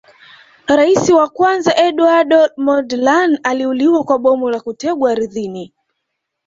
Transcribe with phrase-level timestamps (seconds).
[0.67, 5.73] Rais wa kwanza Eduardo Mondlane aliuawa kwa bomu la kutegwa ardhini